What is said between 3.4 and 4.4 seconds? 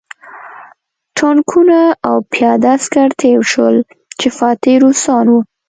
شول چې